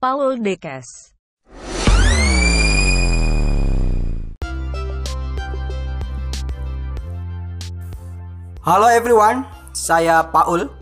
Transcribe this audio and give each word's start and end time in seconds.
Paul 0.00 0.40
Dekes. 0.40 1.12
Halo 8.64 8.88
everyone, 8.88 9.44
saya 9.76 10.24
Paul. 10.24 10.72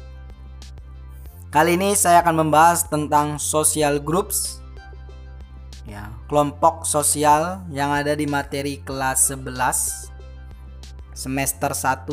Kali 1.50 1.74
ini 1.74 1.98
saya 1.98 2.22
akan 2.22 2.46
membahas 2.46 2.86
tentang 2.86 3.42
social 3.42 3.98
groups. 3.98 4.62
Ya, 5.82 6.14
kelompok 6.30 6.86
sosial 6.86 7.66
yang 7.74 7.90
ada 7.90 8.14
di 8.14 8.30
materi 8.30 8.78
kelas 8.86 9.34
11 9.34 10.14
semester 11.10 11.74
1. 11.74 12.06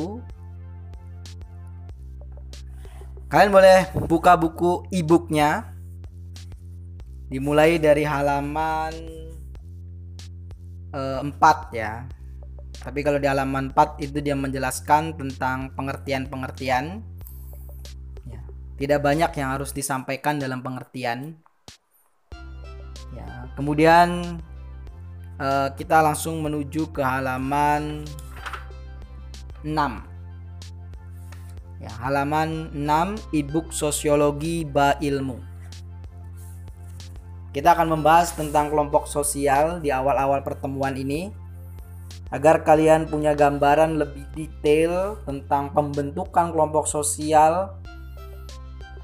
Kalian 3.30 3.54
boleh 3.54 3.94
buka 4.10 4.34
buku 4.34 4.90
e-booknya 4.90 5.75
dimulai 7.28 7.82
dari 7.82 8.06
halaman 8.06 8.94
eh, 10.94 11.20
4 11.22 11.34
ya 11.74 12.06
tapi 12.86 13.02
kalau 13.02 13.18
di 13.18 13.26
halaman 13.26 13.74
4 13.74 13.98
itu 13.98 14.22
dia 14.22 14.38
menjelaskan 14.38 15.18
tentang 15.18 15.74
pengertian-pengertian. 15.74 17.02
Ya, 18.30 18.42
tidak 18.78 19.02
banyak 19.02 19.34
yang 19.42 19.58
harus 19.58 19.74
disampaikan 19.74 20.38
dalam 20.38 20.62
pengertian. 20.62 21.34
Ya, 23.18 23.50
kemudian 23.58 24.38
eh, 25.42 25.70
kita 25.74 26.06
langsung 26.06 26.46
menuju 26.46 26.94
ke 26.94 27.02
halaman 27.02 28.06
6. 29.66 29.74
Ya, 31.82 31.92
halaman 32.06 32.70
6 32.70 33.34
ebook 33.34 33.74
sosiologi 33.74 34.62
ba 34.62 34.94
ilmu. 35.02 35.55
Kita 37.56 37.72
akan 37.72 37.96
membahas 37.96 38.36
tentang 38.36 38.68
kelompok 38.68 39.08
sosial 39.08 39.80
di 39.80 39.88
awal-awal 39.88 40.44
pertemuan 40.44 40.92
ini 41.00 41.32
agar 42.28 42.68
kalian 42.68 43.08
punya 43.08 43.32
gambaran 43.32 43.96
lebih 43.96 44.28
detail 44.36 45.24
tentang 45.24 45.72
pembentukan 45.72 46.52
kelompok 46.52 46.84
sosial 46.84 47.80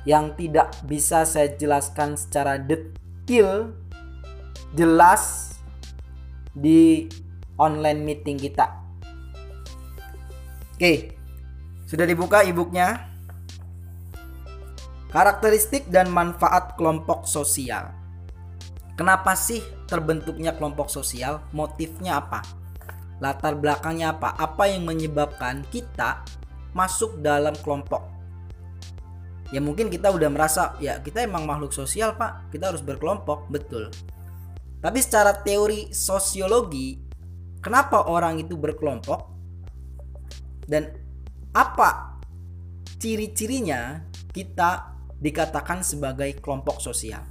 yang 0.04 0.36
tidak 0.36 0.76
bisa 0.84 1.24
saya 1.24 1.56
jelaskan 1.56 2.20
secara 2.20 2.60
detail 2.60 3.72
jelas 4.76 5.56
di 6.52 7.08
online 7.56 8.04
meeting 8.04 8.36
kita. 8.36 8.68
Oke, 10.76 11.16
sudah 11.88 12.04
dibuka 12.04 12.44
e-booknya. 12.44 13.08
Karakteristik 15.08 15.88
dan 15.88 16.12
manfaat 16.12 16.76
kelompok 16.76 17.24
sosial. 17.24 18.01
Kenapa 19.00 19.34
sih 19.34 19.64
terbentuknya 19.88 20.56
kelompok 20.56 20.92
sosial? 20.92 21.42
Motifnya 21.56 22.20
apa? 22.22 22.62
latar 23.22 23.54
belakangnya 23.54 24.18
apa? 24.18 24.34
Apa 24.36 24.68
yang 24.68 24.84
menyebabkan 24.84 25.64
kita 25.70 26.26
masuk 26.74 27.22
dalam 27.22 27.54
kelompok? 27.62 28.02
Ya 29.54 29.62
mungkin 29.62 29.94
kita 29.94 30.10
udah 30.10 30.28
merasa 30.34 30.76
ya 30.82 30.98
kita 31.00 31.22
emang 31.24 31.46
makhluk 31.46 31.72
sosial 31.72 32.18
pak, 32.18 32.50
kita 32.50 32.74
harus 32.74 32.82
berkelompok, 32.82 33.48
betul. 33.54 33.94
Tapi 34.82 34.98
secara 34.98 35.38
teori 35.38 35.94
sosiologi, 35.94 36.98
kenapa 37.62 38.10
orang 38.10 38.42
itu 38.42 38.58
berkelompok? 38.58 39.30
Dan 40.66 40.90
apa 41.54 42.18
ciri-cirinya 42.98 44.02
kita 44.34 44.98
dikatakan 45.22 45.86
sebagai 45.86 46.42
kelompok 46.42 46.82
sosial? 46.82 47.22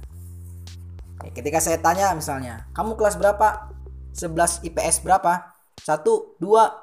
Ketika 1.29 1.61
saya 1.61 1.77
tanya 1.77 2.09
misalnya, 2.17 2.65
kamu 2.73 2.97
kelas 2.97 3.21
berapa? 3.21 3.69
11 4.17 4.65
IPS 4.65 5.05
berapa? 5.05 5.53
Satu, 5.77 6.33
dua. 6.41 6.73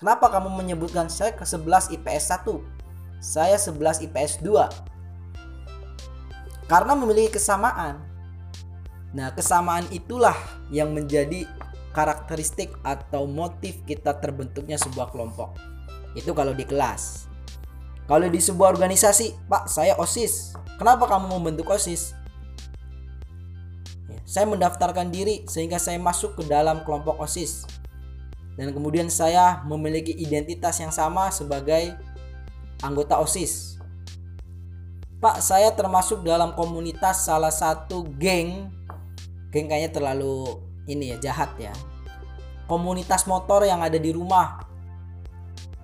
Kenapa 0.00 0.32
kamu 0.32 0.48
menyebutkan 0.56 1.12
saya 1.12 1.36
ke 1.36 1.44
11 1.44 1.92
IPS 1.92 2.24
1? 2.40 2.56
Saya 3.20 3.60
11 3.60 4.08
IPS 4.08 4.40
2. 4.40 4.68
Karena 6.66 6.96
memiliki 6.96 7.36
kesamaan. 7.36 8.00
Nah, 9.12 9.32
kesamaan 9.32 9.84
itulah 9.92 10.36
yang 10.72 10.92
menjadi 10.92 11.46
karakteristik 11.96 12.76
atau 12.84 13.24
motif 13.24 13.80
kita 13.88 14.16
terbentuknya 14.20 14.76
sebuah 14.76 15.08
kelompok. 15.12 15.56
Itu 16.12 16.36
kalau 16.36 16.52
di 16.52 16.64
kelas. 16.68 17.28
Kalau 18.04 18.28
di 18.28 18.40
sebuah 18.40 18.76
organisasi, 18.76 19.48
Pak, 19.48 19.68
saya 19.68 19.96
OSIS. 19.96 20.52
Kenapa 20.76 21.08
kamu 21.08 21.40
membentuk 21.40 21.72
OSIS? 21.72 22.25
Ya, 24.26 24.42
saya 24.42 24.44
mendaftarkan 24.50 25.14
diri 25.14 25.46
sehingga 25.46 25.78
saya 25.78 26.02
masuk 26.02 26.34
ke 26.34 26.42
dalam 26.50 26.82
kelompok 26.82 27.22
OSIS 27.22 27.62
dan 28.56 28.72
kemudian 28.72 29.12
saya 29.12 29.62
memiliki 29.68 30.16
identitas 30.16 30.80
yang 30.82 30.90
sama 30.90 31.30
sebagai 31.30 31.94
anggota 32.80 33.20
OSIS. 33.20 33.76
Pak, 35.16 35.40
saya 35.40 35.72
termasuk 35.72 36.24
dalam 36.24 36.52
komunitas 36.56 37.24
salah 37.24 37.52
satu 37.52 38.04
geng. 38.16 38.68
Geng 39.52 39.68
kayaknya 39.68 39.92
terlalu 39.92 40.60
ini 40.88 41.12
ya, 41.12 41.32
jahat 41.32 41.52
ya. 41.56 41.72
Komunitas 42.68 43.24
motor 43.24 43.64
yang 43.64 43.80
ada 43.80 43.96
di 43.96 44.12
rumah. 44.12 44.64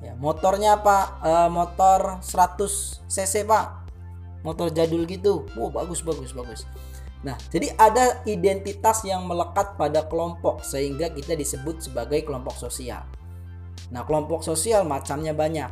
Ya, 0.02 0.18
motornya 0.18 0.82
apa? 0.82 1.16
E, 1.22 1.32
motor 1.48 2.20
100 2.20 3.06
cc, 3.08 3.48
Pak. 3.48 3.66
Motor 4.44 4.68
jadul 4.74 5.06
gitu. 5.06 5.46
Wow, 5.56 5.70
bagus 5.72 6.02
bagus 6.04 6.34
bagus. 6.34 6.66
Nah, 7.22 7.38
jadi 7.54 7.70
ada 7.78 8.18
identitas 8.26 9.06
yang 9.06 9.22
melekat 9.30 9.78
pada 9.78 10.02
kelompok 10.10 10.66
sehingga 10.66 11.06
kita 11.14 11.38
disebut 11.38 11.78
sebagai 11.78 12.26
kelompok 12.26 12.58
sosial. 12.58 13.06
Nah, 13.94 14.02
kelompok 14.02 14.42
sosial 14.42 14.82
macamnya 14.82 15.30
banyak. 15.30 15.70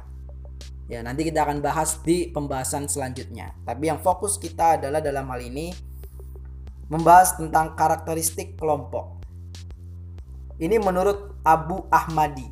Ya, 0.86 1.02
nanti 1.02 1.26
kita 1.26 1.46
akan 1.46 1.58
bahas 1.62 1.98
di 2.02 2.30
pembahasan 2.30 2.86
selanjutnya. 2.86 3.54
Tapi 3.66 3.90
yang 3.90 3.98
fokus 4.02 4.38
kita 4.38 4.78
adalah 4.78 5.02
dalam 5.02 5.26
hal 5.30 5.42
ini 5.42 5.74
membahas 6.90 7.38
tentang 7.38 7.74
karakteristik 7.78 8.58
kelompok. 8.58 9.22
Ini 10.58 10.76
menurut 10.82 11.40
Abu 11.46 11.86
Ahmadi. 11.90 12.46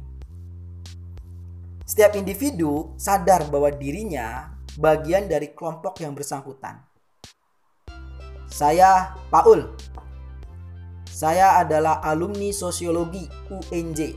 Setiap 1.85 2.15
individu 2.15 2.95
sadar 2.95 3.47
bahwa 3.51 3.69
dirinya 3.75 4.55
bagian 4.79 5.27
dari 5.27 5.51
kelompok 5.53 5.99
yang 6.01 6.15
bersangkutan. 6.15 6.88
Saya 8.49 9.13
Paul. 9.29 9.77
Saya 11.05 11.61
adalah 11.61 12.01
alumni 12.01 12.49
sosiologi 12.49 13.29
UNJ. 13.53 14.17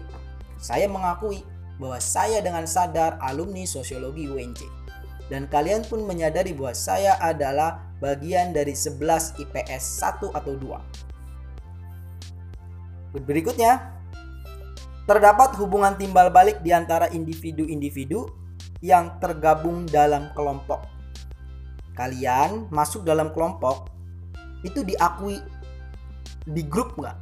Saya 0.55 0.87
mengakui 0.87 1.43
bahwa 1.75 1.99
saya 1.99 2.39
dengan 2.39 2.63
sadar 2.63 3.19
alumni 3.19 3.67
sosiologi 3.67 4.31
UNJ. 4.31 4.63
Dan 5.27 5.51
kalian 5.51 5.83
pun 5.83 6.07
menyadari 6.07 6.55
bahwa 6.55 6.71
saya 6.75 7.19
adalah 7.19 7.83
bagian 7.99 8.55
dari 8.55 8.71
11 8.75 9.35
IPS 9.39 9.83
1 9.99 10.31
atau 10.31 10.55
2. 10.55 13.19
Berikutnya, 13.27 13.91
terdapat 15.07 15.55
hubungan 15.59 15.97
timbal 15.99 16.31
balik 16.31 16.63
di 16.63 16.71
antara 16.71 17.11
individu-individu 17.11 18.31
yang 18.79 19.19
tergabung 19.19 19.83
dalam 19.91 20.31
kelompok. 20.31 20.87
Kalian 21.95 22.71
masuk 22.71 23.03
dalam 23.03 23.35
kelompok 23.35 23.91
itu 24.61 24.85
diakui 24.85 25.41
di 26.45 26.63
grup 26.65 26.97
nggak? 26.97 27.17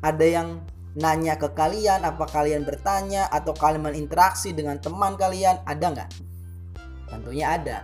Ada 0.00 0.26
yang 0.26 0.48
nanya 0.96 1.38
ke 1.38 1.52
kalian, 1.52 2.02
apa 2.02 2.26
kalian 2.26 2.66
bertanya 2.66 3.28
atau 3.30 3.54
kalian 3.54 3.84
berinteraksi 3.84 4.50
dengan 4.50 4.80
teman 4.80 5.14
kalian, 5.14 5.60
ada 5.68 5.86
nggak? 5.92 6.10
Tentunya 7.12 7.54
ada. 7.54 7.78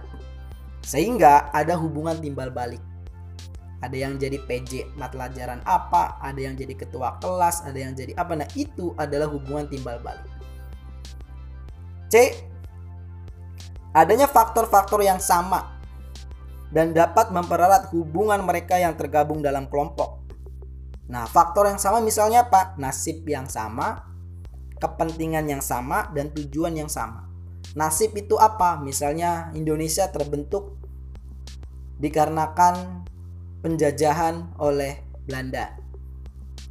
Sehingga 0.82 1.52
ada 1.52 1.76
hubungan 1.76 2.16
timbal 2.18 2.50
balik. 2.50 2.80
Ada 3.84 4.08
yang 4.08 4.16
jadi 4.16 4.40
PJ 4.40 4.96
pelajaran 4.96 5.60
apa, 5.68 6.16
ada 6.24 6.40
yang 6.40 6.56
jadi 6.56 6.72
ketua 6.72 7.20
kelas, 7.20 7.60
ada 7.68 7.76
yang 7.76 7.92
jadi 7.92 8.16
apa. 8.16 8.32
Nah 8.32 8.48
itu 8.56 8.96
adalah 8.96 9.28
hubungan 9.28 9.68
timbal 9.68 10.00
balik. 10.00 10.24
C. 12.08 12.32
Adanya 13.92 14.28
faktor-faktor 14.28 15.04
yang 15.04 15.20
sama 15.20 15.75
dan 16.70 16.90
dapat 16.90 17.30
mempererat 17.30 17.90
hubungan 17.94 18.42
mereka 18.42 18.78
yang 18.78 18.98
tergabung 18.98 19.42
dalam 19.42 19.70
kelompok. 19.70 20.26
Nah, 21.06 21.22
faktor 21.30 21.70
yang 21.70 21.78
sama 21.78 22.02
misalnya 22.02 22.50
apa? 22.50 22.74
Nasib 22.82 23.22
yang 23.26 23.46
sama, 23.46 24.02
kepentingan 24.82 25.46
yang 25.46 25.62
sama, 25.62 26.10
dan 26.10 26.34
tujuan 26.34 26.74
yang 26.74 26.90
sama. 26.90 27.30
Nasib 27.78 28.14
itu 28.18 28.34
apa? 28.38 28.82
Misalnya 28.82 29.54
Indonesia 29.54 30.10
terbentuk 30.10 30.78
dikarenakan 32.02 33.06
penjajahan 33.62 34.58
oleh 34.58 35.02
Belanda. 35.26 35.78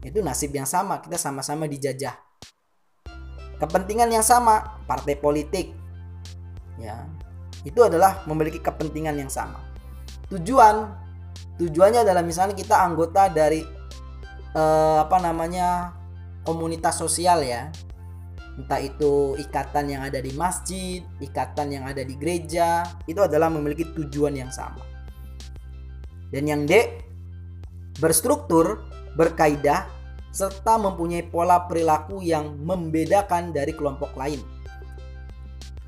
Itu 0.03 0.21
nasib 0.21 0.53
yang 0.53 0.68
sama, 0.69 1.01
kita 1.01 1.18
sama-sama 1.18 1.65
dijajah. 1.65 2.13
Kepentingan 3.56 4.12
yang 4.12 4.24
sama, 4.24 4.83
partai 4.83 5.15
politik. 5.15 5.71
Ya. 6.75 7.07
Itu 7.63 7.88
adalah 7.88 8.21
memiliki 8.27 8.59
kepentingan 8.59 9.15
yang 9.15 9.31
sama. 9.31 9.75
Tujuan 10.32 10.76
tujuannya 11.56 12.04
adalah 12.04 12.24
misalnya 12.26 12.56
kita 12.58 12.76
anggota 12.84 13.32
dari 13.32 13.64
eh, 14.56 14.98
apa 15.00 15.18
namanya 15.22 15.96
komunitas 16.44 17.00
sosial 17.00 17.42
ya 17.46 17.72
entah 18.56 18.80
itu 18.80 19.36
ikatan 19.36 19.92
yang 19.92 20.02
ada 20.08 20.24
di 20.24 20.32
masjid, 20.32 21.04
ikatan 21.20 21.76
yang 21.76 21.84
ada 21.84 22.02
di 22.08 22.16
gereja, 22.16 22.88
itu 23.04 23.20
adalah 23.20 23.52
memiliki 23.52 23.84
tujuan 23.92 24.32
yang 24.32 24.52
sama. 24.52 24.80
Dan 26.32 26.48
yang 26.48 26.64
D, 26.64 27.04
berstruktur, 28.00 28.88
berkaidah, 29.20 29.88
serta 30.32 30.80
mempunyai 30.80 31.24
pola 31.28 31.68
perilaku 31.68 32.24
yang 32.24 32.60
membedakan 32.64 33.56
dari 33.56 33.76
kelompok 33.76 34.16
lain. 34.16 34.40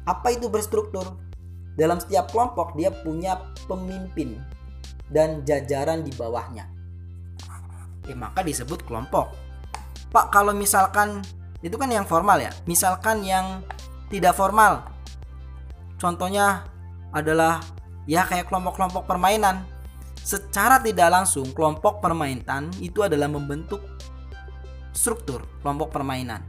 Apa 0.07 0.35
itu 0.35 0.47
berstruktur? 0.47 1.19
Dalam 1.77 2.01
setiap 2.01 2.33
kelompok 2.33 2.73
dia 2.73 2.89
punya 2.89 3.37
pemimpin 3.69 4.41
dan 5.13 5.45
jajaran 5.45 6.01
di 6.01 6.11
bawahnya. 6.17 6.65
Ya, 8.09 8.15
maka 8.17 8.41
disebut 8.41 8.81
kelompok. 8.87 9.29
Pak, 10.09 10.33
kalau 10.33 10.57
misalkan 10.57 11.21
itu 11.61 11.77
kan 11.77 11.91
yang 11.93 12.07
formal 12.07 12.41
ya? 12.41 12.49
Misalkan 12.65 13.21
yang 13.21 13.61
tidak 14.09 14.33
formal. 14.33 14.89
Contohnya 16.01 16.65
adalah 17.13 17.61
ya 18.09 18.25
kayak 18.25 18.49
kelompok-kelompok 18.49 19.05
permainan. 19.05 19.61
Secara 20.17 20.81
tidak 20.81 21.13
langsung 21.13 21.53
kelompok 21.53 22.01
permainan 22.03 22.73
itu 22.81 23.05
adalah 23.05 23.29
membentuk 23.29 23.79
struktur 24.91 25.45
kelompok 25.61 25.93
permainan. 25.93 26.41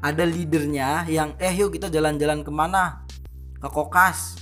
Ada 0.00 0.24
leadernya 0.24 1.04
yang 1.10 1.34
eh 1.42 1.52
yuk 1.52 1.74
kita 1.74 1.90
jalan-jalan 1.90 2.46
ke 2.46 2.50
mana 2.54 3.07
ke 3.58 3.68
kokas 3.68 4.38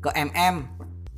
ke 0.00 0.12
MM 0.12 0.68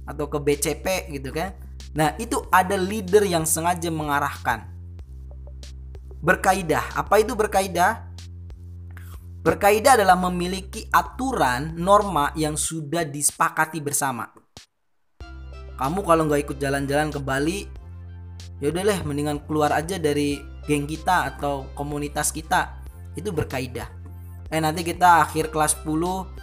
atau 0.08 0.24
ke 0.30 0.38
BCP 0.40 1.12
gitu 1.18 1.34
kan 1.34 1.52
nah 1.92 2.14
itu 2.16 2.40
ada 2.54 2.78
leader 2.78 3.24
yang 3.26 3.42
sengaja 3.48 3.90
mengarahkan 3.90 4.78
berkaidah. 6.18 6.98
Apa 6.98 7.22
itu 7.22 7.32
berkaidah? 7.34 8.06
Berkaidah 9.38 9.96
adalah 9.96 10.18
memiliki 10.18 10.90
aturan 10.90 11.78
norma 11.78 12.34
yang 12.34 12.58
sudah 12.58 13.06
disepakati 13.06 13.78
bersama. 13.78 14.28
Kamu 15.78 16.02
kalau 16.02 16.26
nggak 16.26 16.50
ikut 16.50 16.58
jalan-jalan 16.58 17.08
ke 17.14 17.20
Bali, 17.22 17.58
ya 18.58 18.74
udah 18.74 18.82
deh 18.82 19.00
mendingan 19.06 19.38
keluar 19.46 19.70
aja 19.70 19.94
dari 19.94 20.42
geng 20.66 20.90
kita 20.90 21.32
atau 21.34 21.70
komunitas 21.78 22.34
kita. 22.34 22.82
Itu 23.14 23.30
berkaidah. 23.30 23.86
Eh 24.50 24.58
nanti 24.58 24.82
kita 24.82 25.22
akhir 25.22 25.54
kelas 25.54 25.78
10 25.86 26.37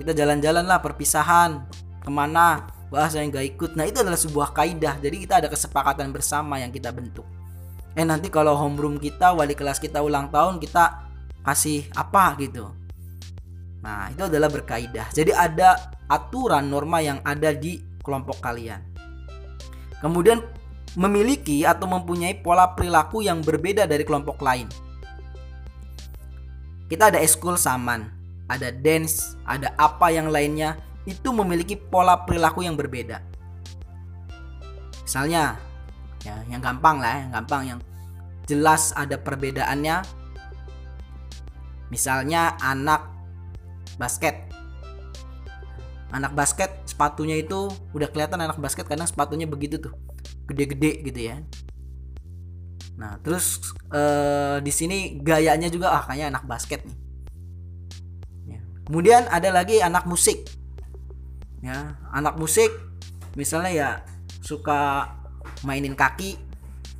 kita 0.00 0.16
jalan-jalan 0.16 0.64
lah 0.64 0.80
perpisahan. 0.80 1.68
Ke 2.00 2.08
mana? 2.08 2.72
Bahasa 2.88 3.20
yang 3.20 3.28
nggak 3.28 3.46
ikut. 3.54 3.70
Nah 3.76 3.84
itu 3.84 4.00
adalah 4.00 4.16
sebuah 4.16 4.56
kaidah. 4.56 4.96
Jadi 4.96 5.28
kita 5.28 5.44
ada 5.44 5.48
kesepakatan 5.52 6.08
bersama 6.08 6.56
yang 6.56 6.72
kita 6.72 6.88
bentuk. 6.88 7.28
Eh 7.92 8.06
nanti 8.08 8.32
kalau 8.32 8.56
homeroom 8.56 8.96
kita 8.96 9.36
wali 9.36 9.52
kelas 9.52 9.76
kita 9.76 10.00
ulang 10.00 10.32
tahun 10.32 10.56
kita 10.56 11.04
kasih 11.44 11.84
apa 11.92 12.32
gitu. 12.40 12.72
Nah 13.84 14.08
itu 14.08 14.24
adalah 14.24 14.48
berkaidah. 14.48 15.12
Jadi 15.12 15.36
ada 15.36 15.92
aturan 16.08 16.64
norma 16.72 17.04
yang 17.04 17.20
ada 17.20 17.52
di 17.52 17.76
kelompok 18.00 18.40
kalian. 18.40 18.80
Kemudian 20.00 20.40
memiliki 20.96 21.62
atau 21.68 21.84
mempunyai 21.86 22.40
pola 22.40 22.72
perilaku 22.72 23.20
yang 23.20 23.44
berbeda 23.44 23.84
dari 23.84 24.02
kelompok 24.02 24.40
lain. 24.40 24.66
Kita 26.88 27.12
ada 27.12 27.22
eskul 27.22 27.54
saman 27.54 28.19
ada 28.50 28.74
dance 28.74 29.38
ada 29.46 29.70
apa 29.78 30.10
yang 30.10 30.34
lainnya 30.34 30.74
itu 31.06 31.30
memiliki 31.30 31.78
pola 31.78 32.26
perilaku 32.26 32.66
yang 32.66 32.74
berbeda. 32.74 33.22
Misalnya 35.06 35.56
ya 36.26 36.36
yang 36.50 36.58
gampang 36.58 36.98
lah 36.98 37.14
yang 37.24 37.30
gampang 37.30 37.62
yang 37.64 37.80
jelas 38.50 38.90
ada 38.98 39.14
perbedaannya. 39.14 40.02
Misalnya 41.94 42.58
anak 42.58 43.06
basket. 43.98 44.50
Anak 46.10 46.34
basket 46.34 46.74
sepatunya 46.90 47.38
itu 47.38 47.70
udah 47.94 48.10
kelihatan 48.10 48.42
anak 48.42 48.58
basket 48.58 48.82
kadang 48.90 49.06
sepatunya 49.06 49.46
begitu 49.46 49.78
tuh 49.78 49.94
gede-gede 50.50 51.06
gitu 51.06 51.20
ya. 51.30 51.38
Nah 52.98 53.14
terus 53.22 53.62
eh, 53.94 54.58
di 54.58 54.74
sini 54.74 55.22
gayanya 55.22 55.70
juga 55.70 55.94
ah 55.94 56.02
kayaknya 56.02 56.34
anak 56.34 56.44
basket 56.50 56.82
nih. 56.82 57.09
Kemudian 58.90 59.30
ada 59.30 59.54
lagi 59.54 59.78
anak 59.78 60.02
musik. 60.10 60.50
Ya 61.62 61.94
anak 62.10 62.34
musik 62.34 62.74
misalnya 63.38 63.70
ya 63.70 63.88
suka 64.42 65.06
mainin 65.62 65.94
kaki 65.94 66.34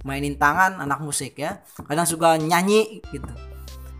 mainin 0.06 0.38
tangan 0.38 0.78
anak 0.78 1.02
musik 1.02 1.34
ya. 1.34 1.58
Kadang 1.82 2.06
suka 2.06 2.38
nyanyi 2.38 3.02
gitu. 3.10 3.26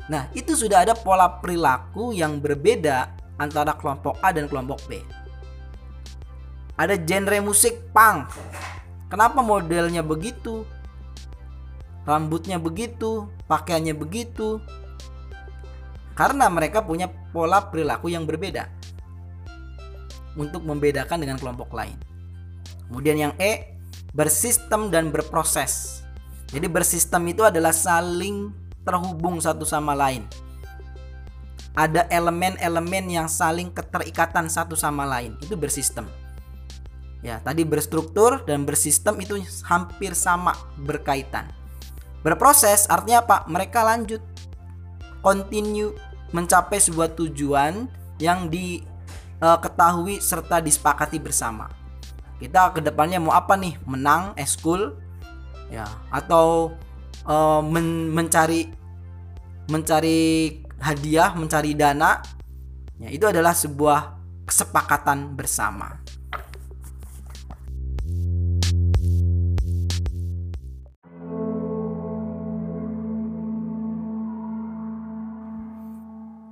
Nah 0.06 0.30
itu 0.38 0.54
sudah 0.54 0.86
ada 0.86 0.94
pola 0.94 1.42
perilaku 1.42 2.14
yang 2.14 2.38
berbeda 2.38 3.10
antara 3.42 3.74
kelompok 3.74 4.22
A 4.22 4.30
dan 4.30 4.46
kelompok 4.46 4.86
B. 4.86 5.02
Ada 6.78 6.94
genre 6.94 7.42
musik 7.42 7.90
punk. 7.90 8.30
Kenapa 9.10 9.42
modelnya 9.42 10.06
begitu? 10.06 10.62
Rambutnya 12.06 12.62
begitu? 12.62 13.26
Pakaiannya 13.50 13.98
begitu 13.98 14.62
karena 16.14 16.50
mereka 16.50 16.84
punya 16.84 17.10
pola 17.30 17.62
perilaku 17.70 18.10
yang 18.10 18.26
berbeda 18.26 18.66
untuk 20.38 20.62
membedakan 20.62 21.18
dengan 21.22 21.36
kelompok 21.38 21.72
lain 21.74 21.96
kemudian 22.90 23.30
yang 23.30 23.34
E 23.38 23.80
bersistem 24.10 24.90
dan 24.90 25.14
berproses. 25.14 26.02
Jadi 26.50 26.66
bersistem 26.66 27.22
itu 27.30 27.46
adalah 27.46 27.70
saling 27.70 28.50
terhubung 28.82 29.38
satu 29.38 29.62
sama 29.62 29.94
lain. 29.94 30.26
Ada 31.78 32.10
elemen-elemen 32.10 33.06
yang 33.06 33.28
saling 33.30 33.70
keterikatan 33.70 34.50
satu 34.50 34.74
sama 34.74 35.06
lain. 35.06 35.38
Itu 35.38 35.54
bersistem. 35.54 36.10
Ya, 37.22 37.38
tadi 37.38 37.62
berstruktur 37.62 38.42
dan 38.48 38.66
bersistem 38.66 39.14
itu 39.22 39.38
hampir 39.62 40.18
sama 40.18 40.56
berkaitan. 40.74 41.46
Berproses 42.26 42.90
artinya 42.90 43.22
apa? 43.22 43.36
Mereka 43.46 43.78
lanjut 43.86 44.20
continue 45.20 45.94
mencapai 46.30 46.78
sebuah 46.80 47.14
tujuan 47.16 47.88
yang 48.20 48.48
diketahui 48.48 50.18
eh, 50.18 50.22
serta 50.22 50.60
disepakati 50.60 51.16
bersama. 51.20 51.70
Kita 52.40 52.72
ke 52.72 52.80
depannya 52.80 53.20
mau 53.20 53.36
apa 53.36 53.56
nih? 53.56 53.76
Menang 53.84 54.32
eskul 54.36 54.96
ya 55.70 55.86
atau 56.10 56.72
uh, 57.28 57.60
men 57.62 58.10
mencari 58.10 58.72
mencari 59.68 60.20
hadiah 60.80 61.36
mencari 61.36 61.76
dana. 61.76 62.24
Ya 63.00 63.08
itu 63.12 63.28
adalah 63.28 63.52
sebuah 63.56 64.16
kesepakatan 64.44 65.36
bersama 65.36 66.00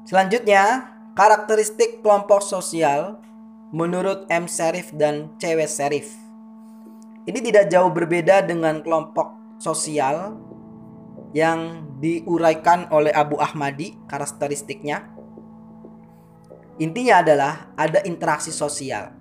Selanjutnya, 0.09 0.89
karakteristik 1.13 2.01
kelompok 2.01 2.41
sosial 2.41 3.21
menurut 3.77 4.25
M. 4.33 4.49
Serif 4.49 4.89
dan 4.97 5.37
Cewek 5.37 5.69
Serif. 5.69 6.09
Ini 7.29 7.37
tidak 7.45 7.69
jauh 7.69 7.93
berbeda 7.93 8.41
dengan 8.41 8.81
kelompok 8.81 9.37
sosial 9.61 10.33
yang 11.37 11.85
diuraikan 12.01 12.89
oleh 12.89 13.13
Abu 13.13 13.37
Ahmadi 13.37 14.01
karakteristiknya. 14.09 15.13
Intinya 16.81 17.21
adalah 17.21 17.69
ada 17.77 18.01
interaksi 18.09 18.49
sosial. 18.49 19.13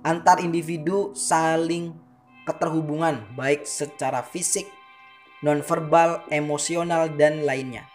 Antar 0.00 0.40
individu 0.40 1.12
saling 1.12 1.92
keterhubungan 2.48 3.36
baik 3.36 3.68
secara 3.68 4.24
fisik, 4.24 4.64
nonverbal, 5.44 6.24
emosional, 6.32 7.12
dan 7.12 7.44
lainnya. 7.44 7.93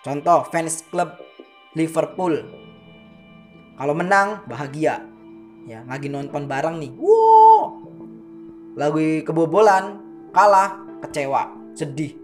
Contoh 0.00 0.48
fans 0.48 0.80
club 0.88 1.12
Liverpool 1.76 2.40
kalau 3.76 3.96
menang 3.96 4.44
bahagia. 4.44 5.04
Ya, 5.68 5.84
lagi 5.84 6.08
nonton 6.08 6.48
bareng 6.48 6.80
nih. 6.80 6.92
Wow. 6.96 7.80
Lagi 8.76 9.24
kebobolan, 9.24 10.00
kalah, 10.32 10.80
kecewa, 11.04 11.52
sedih, 11.76 12.16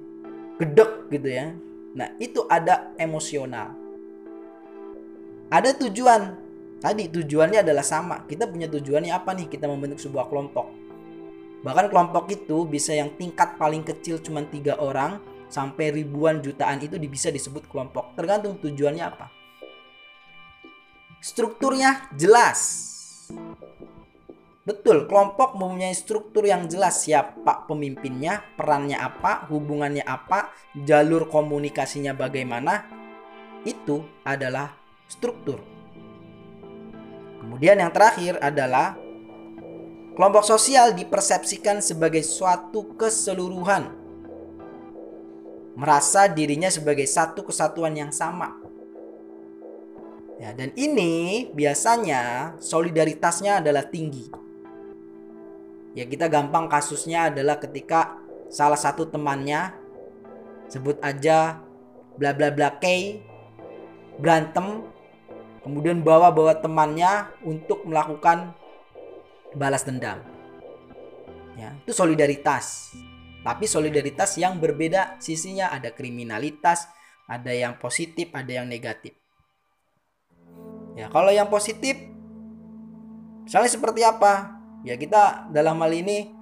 gedek 0.57 1.09
gitu 1.13 1.29
ya. 1.29 1.53
Nah, 1.97 2.13
itu 2.17 2.45
ada 2.49 2.93
emosional. 3.01 3.73
Ada 5.53 5.77
tujuan. 5.81 6.37
Tadi 6.77 7.09
tujuannya 7.09 7.65
adalah 7.65 7.85
sama. 7.85 8.25
Kita 8.29 8.45
punya 8.49 8.69
tujuannya 8.69 9.13
apa 9.13 9.33
nih? 9.33 9.49
Kita 9.49 9.65
membentuk 9.65 10.01
sebuah 10.01 10.29
kelompok. 10.29 10.69
Bahkan 11.65 11.89
kelompok 11.89 12.29
itu 12.29 12.69
bisa 12.69 12.93
yang 12.93 13.17
tingkat 13.17 13.57
paling 13.57 13.81
kecil 13.81 14.21
cuma 14.21 14.45
tiga 14.45 14.77
orang 14.77 15.36
sampai 15.57 15.89
ribuan 15.89 16.45
jutaan 16.45 16.85
itu 16.85 17.01
bisa 17.09 17.33
disebut 17.33 17.65
kelompok. 17.73 18.13
Tergantung 18.13 18.61
tujuannya 18.61 19.01
apa. 19.01 19.33
Strukturnya 21.25 22.13
jelas. 22.13 22.93
Betul, 24.67 25.07
kelompok 25.09 25.55
mempunyai 25.57 25.95
struktur 25.95 26.43
yang 26.45 26.67
jelas 26.67 27.07
siapa 27.07 27.65
pemimpinnya, 27.71 28.43
perannya 28.59 28.99
apa, 28.99 29.47
hubungannya 29.49 30.03
apa, 30.03 30.53
jalur 30.75 31.31
komunikasinya 31.31 32.13
bagaimana. 32.13 32.85
Itu 33.65 34.05
adalah 34.27 34.75
struktur. 35.07 35.63
Kemudian 37.41 37.79
yang 37.79 37.95
terakhir 37.95 38.43
adalah 38.43 38.99
kelompok 40.19 40.43
sosial 40.43 40.99
dipersepsikan 40.99 41.79
sebagai 41.79 42.27
suatu 42.27 42.99
keseluruhan. 42.99 44.06
Merasa 45.77 46.25
dirinya 46.33 46.73
sebagai 46.73 47.05
satu 47.05 47.45
kesatuan 47.45 47.93
yang 47.93 48.09
sama. 48.09 48.57
Ya, 50.37 50.53
dan 50.53 50.73
ini 50.77 51.49
biasanya 51.53 52.57
solidaritasnya 52.61 53.61
adalah 53.61 53.89
tinggi. 53.89 54.29
Ya 55.97 56.05
kita 56.05 56.29
gampang 56.29 56.69
kasusnya 56.69 57.33
adalah 57.33 57.57
ketika 57.57 58.21
salah 58.53 58.77
satu 58.77 59.09
temannya 59.09 59.73
sebut 60.69 61.01
aja 61.01 61.57
bla 62.21 62.37
bla 62.37 62.53
bla 62.53 62.77
K 62.77 63.17
berantem 64.21 64.85
kemudian 65.65 66.05
bawa-bawa 66.05 66.61
temannya 66.61 67.33
untuk 67.41 67.89
melakukan 67.89 68.53
balas 69.57 69.89
dendam. 69.89 70.21
Ya 71.57 71.73
itu 71.81 71.97
solidaritas 71.97 72.93
tapi 73.47 73.71
solidaritas 73.71 74.35
yang 74.43 74.59
berbeda 74.59 75.23
sisinya 75.23 75.71
ada 75.71 75.95
kriminalitas 75.95 76.91
ada 77.31 77.55
yang 77.55 77.79
positif 77.79 78.35
ada 78.35 78.51
yang 78.51 78.67
negatif. 78.67 79.15
Ya 80.99 81.07
kalau 81.07 81.31
yang 81.31 81.47
positif 81.47 81.95
misalnya 83.47 83.71
seperti 83.71 84.03
apa? 84.03 84.59
Ya 84.83 84.99
kita 84.99 85.47
dalam 85.55 85.79
hal 85.79 85.95
ini 85.95 86.35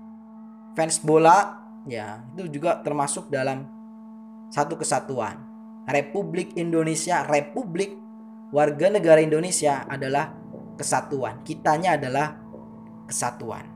fans 0.72 0.96
bola 1.04 1.60
ya 1.84 2.24
itu 2.32 2.56
juga 2.56 2.80
termasuk 2.80 3.28
dalam 3.28 3.68
satu 4.48 4.80
kesatuan. 4.80 5.44
Republik 5.84 6.56
Indonesia 6.56 7.20
Republik 7.28 7.92
warga 8.48 8.88
negara 8.88 9.20
Indonesia 9.20 9.84
adalah 9.84 10.32
kesatuan. 10.80 11.44
Kitanya 11.44 12.00
adalah 12.00 12.40
kesatuan 13.04 13.73